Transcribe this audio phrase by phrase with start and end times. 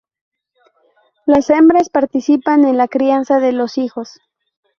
[1.27, 4.19] Sólo las hembras participan en la crianza de los hijos.